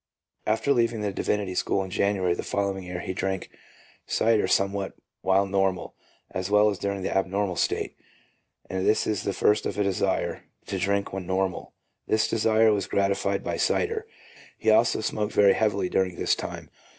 After 0.47 0.73
leaving 0.73 1.01
the 1.01 1.13
divinity 1.13 1.53
school 1.53 1.83
in 1.83 1.91
January 1.91 2.31
of 2.31 2.37
the 2.37 2.43
following 2.43 2.81
year, 2.83 3.01
he 3.01 3.13
drank 3.13 3.51
cider 4.07 4.47
somewhat 4.47 4.93
while 5.21 5.45
normal, 5.45 5.93
as 6.31 6.49
well 6.49 6.71
as 6.71 6.79
during 6.79 7.03
the 7.03 7.15
abnormal 7.15 7.55
state, 7.55 7.95
and 8.67 8.83
this 8.83 9.05
is 9.05 9.21
the 9.21 9.31
first 9.31 9.67
of 9.67 9.77
a 9.77 9.83
desire 9.83 10.45
to 10.65 10.79
drink 10.79 11.13
when 11.13 11.27
normal. 11.27 11.73
This 12.07 12.27
desire 12.27 12.73
was 12.73 12.87
gratified 12.87 13.43
.by 13.43 13.57
cider. 13.57 14.07
He 14.57 14.71
also 14.71 15.01
smoked 15.01 15.33
very 15.33 15.53
heavily 15.53 15.87
during 15.87 16.15
this 16.15 16.33
time. 16.33 16.71